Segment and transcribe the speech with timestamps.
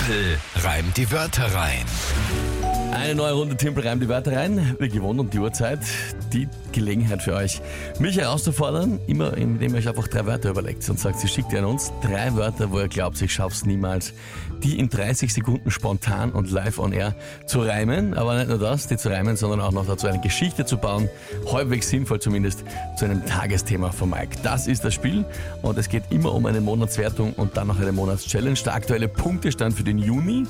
[0.00, 1.84] Tempel reimt die Wörter rein.
[3.00, 4.76] Eine neue Runde Timpel reimt die Wörter rein.
[4.78, 5.78] Wie gewohnt um die Uhrzeit.
[6.34, 7.62] Die Gelegenheit für euch,
[7.98, 11.60] mich herauszufordern, immer indem ihr euch einfach drei Wörter überlegt und sagt, sie schickt ihr
[11.60, 14.12] an uns drei Wörter, wo ihr glaubt, ich schaff's niemals,
[14.62, 18.12] die in 30 Sekunden spontan und live on air zu reimen.
[18.12, 21.08] Aber nicht nur das, die zu reimen, sondern auch noch dazu eine Geschichte zu bauen.
[21.50, 22.64] Halbwegs sinnvoll zumindest
[22.96, 24.36] zu einem Tagesthema von Mike.
[24.42, 25.24] Das ist das Spiel
[25.62, 28.58] und es geht immer um eine Monatswertung und dann noch eine Monatschallenge.
[28.64, 30.44] Der aktuelle Punktestand für den Juni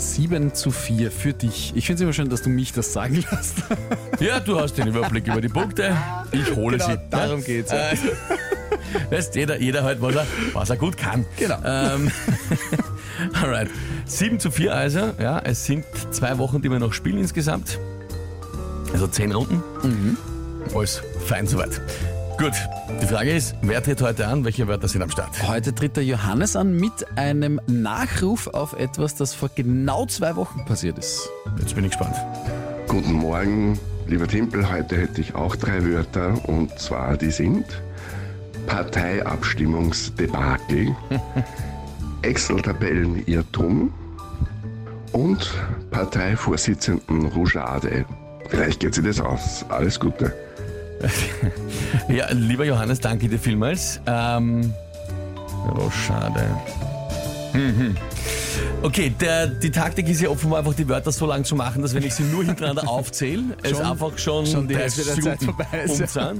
[0.00, 1.72] 7 zu 4 für dich.
[1.76, 3.56] Ich finde es immer schön, dass du mich das sagen lässt.
[4.20, 5.96] Ja, du hast den Überblick über die Punkte.
[6.32, 6.98] Ich hole Genau, sie.
[7.10, 7.72] darum geht's.
[7.72, 7.96] Äh,
[9.10, 11.24] Weißt, jeder, jeder halt, was er, was er gut kann.
[11.38, 11.56] Genau.
[11.64, 12.10] Ähm,
[13.32, 13.68] alright.
[14.04, 15.12] 7 zu 4 also.
[15.18, 17.78] Ja, es sind zwei Wochen, die wir noch spielen insgesamt.
[18.92, 19.62] Also 10 Runden.
[19.82, 20.16] Mhm.
[20.74, 21.80] Alles fein soweit.
[22.40, 22.54] Gut,
[23.02, 24.46] die Frage ist, wer tritt heute an?
[24.46, 25.46] Welche Wörter sind am Start?
[25.46, 30.64] Heute tritt der Johannes an mit einem Nachruf auf etwas, das vor genau zwei Wochen
[30.64, 31.28] passiert ist.
[31.58, 32.16] Jetzt bin ich gespannt.
[32.88, 34.72] Guten Morgen, lieber Timpel.
[34.72, 37.66] Heute hätte ich auch drei Wörter und zwar die sind
[38.66, 40.96] Parteiabstimmungsdebakel,
[42.22, 43.92] Excel-Tabellenirrtum
[45.12, 45.52] und
[45.90, 48.06] Parteivorsitzenden Rougade.
[48.48, 49.66] Vielleicht geht sich das aus.
[49.68, 50.32] Alles Gute.
[52.08, 54.00] Ja, lieber Johannes, danke dir vielmals.
[54.06, 54.72] Ähm,
[55.76, 56.46] oh, schade.
[57.52, 57.96] Mhm.
[58.82, 61.94] Okay, der, die Taktik ist ja offenbar einfach die Wörter so lang zu machen, dass
[61.94, 65.42] wenn ich sie nur hintereinander aufzähle, es einfach schon, schon die 30 Hälfte der Zeit
[65.44, 66.32] vorbei ist, ja.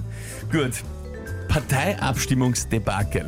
[0.51, 0.73] Gut.
[1.51, 3.27] Parteiabstimmungsdebakel.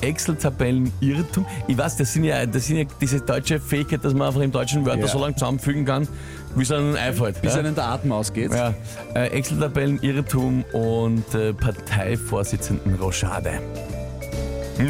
[0.00, 1.44] Excel-Tabellen, Irrtum.
[1.68, 4.50] Ich weiß, das sind, ja, das sind ja diese deutsche Fähigkeit, dass man einfach im
[4.50, 5.08] deutschen Wörter Ja.
[5.08, 6.08] so lang zusammenfügen kann,
[6.56, 7.40] wie es einem einfällt.
[7.42, 7.60] Bis ja?
[7.60, 8.50] einem der Atem ausgeht.
[8.52, 8.74] Ja,
[9.14, 13.60] äh, Excel-Tabellen, Irrtum und äh, Parteivorsitzenden Rochade.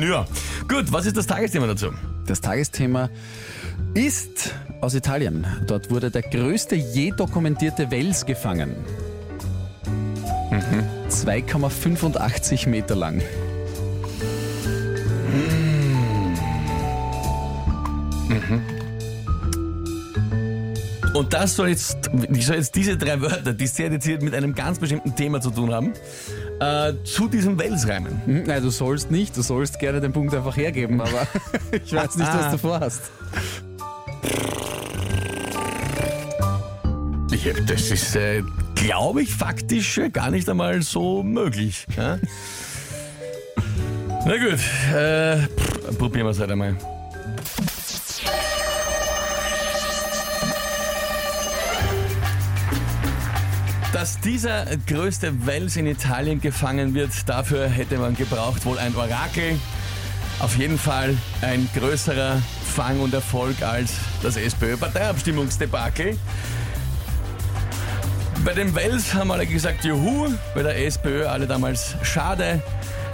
[0.01, 0.25] Ja,
[0.69, 1.89] gut, was ist das Tagesthema dazu?
[2.27, 3.11] Das Tagesthema
[3.95, 5.45] ist aus Italien.
[5.67, 8.77] Dort wurde der größte je dokumentierte Wels gefangen.
[11.27, 13.23] 2,85 Meter lang.
[21.13, 24.55] Und das soll jetzt, ich soll jetzt diese drei Wörter, die sehr dezidiert mit einem
[24.55, 25.93] ganz bestimmten Thema zu tun haben,
[26.61, 28.23] äh, zu diesem Wels reimen.
[28.25, 29.37] Hm, Nein, du sollst nicht.
[29.37, 31.27] Du sollst gerne den Punkt einfach hergeben, aber
[31.73, 33.03] ich weiß nicht, was du vorhast.
[37.45, 38.43] Ja, das ist, äh,
[38.81, 41.87] glaube ich, faktisch äh, gar nicht einmal so möglich.
[41.97, 42.19] Ja?
[44.25, 44.59] Na gut,
[44.95, 46.77] äh, pff, probieren wir es halt einmal.
[53.93, 59.59] Dass dieser größte Wels in Italien gefangen wird, dafür hätte man gebraucht wohl ein Orakel.
[60.39, 63.93] Auf jeden Fall ein größerer Fang und Erfolg als
[64.23, 66.17] das SPÖ-Parteiabstimmungsdebakel.
[68.45, 72.63] Bei den Wels haben alle gesagt, juhu, bei der SPÖ alle damals schade,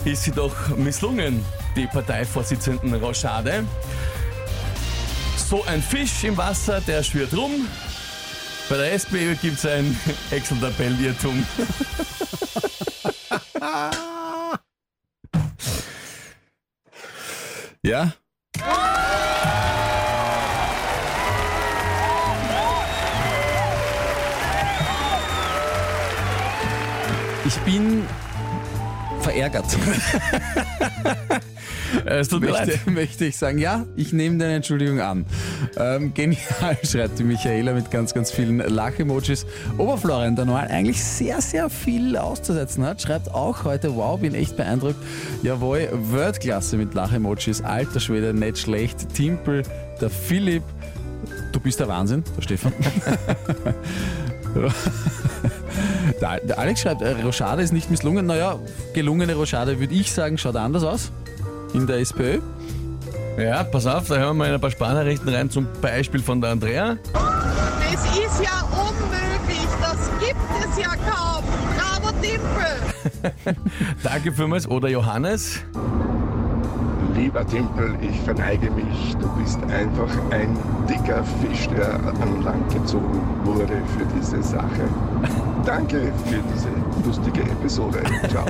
[0.05, 1.45] ist sie doch misslungen,
[1.75, 3.65] die Parteivorsitzenden Rochade.
[5.37, 7.69] So ein Fisch im Wasser, der schwirrt rum.
[8.69, 9.99] Bei der SPÖ gibt es ein
[10.31, 11.45] Excel-Tabellenirrtum.
[17.83, 18.13] Ja?
[27.47, 28.03] Ich bin
[29.21, 29.67] verärgert,
[32.05, 32.67] Es tut mir leid.
[32.67, 33.59] möchte, möchte ich sagen.
[33.59, 35.25] Ja, ich nehme deine Entschuldigung an.
[35.77, 39.47] Ähm, genial, schreibt die Michaela mit ganz, ganz vielen Lach-Emojis.
[39.79, 44.57] Oberflorian, der normal eigentlich sehr, sehr viel auszusetzen hat, schreibt auch heute, wow, bin echt
[44.57, 44.97] beeindruckt.
[45.43, 47.63] Jawohl, Worldklasse mit Lach-Emojis.
[47.63, 49.15] Alter Schwede, nicht schlecht.
[49.15, 49.63] Timpel,
[50.01, 50.65] der Philipp,
[51.53, 52.73] du bist der Wahnsinn, der Stefan.
[56.21, 58.27] Der, Alex schreibt, äh, Rochade ist nicht misslungen.
[58.27, 58.59] Naja,
[58.95, 61.13] gelungene Rochade würde ich sagen, schaut anders aus.
[61.75, 62.41] In der SPÖ.
[63.39, 66.51] Ja, pass auf, da hören wir mal ein paar Sparnachrichten rein, zum Beispiel von der
[66.51, 66.97] Andrea.
[67.13, 71.45] Das ist ja unmöglich, das gibt es ja kaum.
[71.77, 73.57] Bravo Timpel!
[74.03, 74.67] Danke vielmals.
[74.67, 75.61] Oder Johannes.
[77.17, 79.17] Lieber Timpel, ich verneige mich.
[79.19, 80.55] Du bist einfach ein
[80.87, 84.89] dicker Fisch, der an Land gezogen wurde für diese Sache.
[85.65, 86.69] Danke für diese
[87.07, 88.03] lustige Episode.
[88.29, 88.45] Ciao.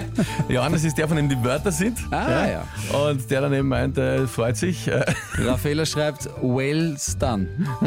[0.48, 1.98] Johannes ist der, von dem die Wörter sind.
[2.10, 2.64] Ah, ja.
[2.96, 4.86] Und der dann eben meint, äh, freut sich.
[4.86, 5.02] Äh,
[5.38, 7.48] Raffaella schreibt, well done.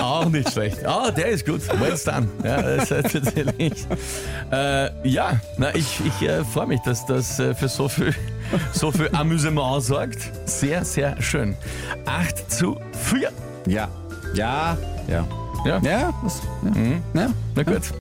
[0.00, 0.86] auch nicht schlecht.
[0.86, 1.60] Ah, der ist gut.
[1.80, 2.28] Well done.
[2.44, 3.86] Ja, das ist natürlich.
[4.52, 8.14] Äh, ja, na, ich, ich äh, freue mich, dass das äh, für so viel
[8.72, 10.18] so für Amüsement sorgt.
[10.46, 11.56] Sehr, sehr schön.
[12.06, 13.30] 8 zu 4.
[13.66, 13.88] Ja.
[14.34, 14.76] Ja.
[15.08, 15.26] Ja.
[15.64, 16.14] Ja, Ja.
[16.22, 16.40] Das,
[16.74, 17.22] ja.
[17.22, 17.30] ja.
[17.54, 17.92] na gut.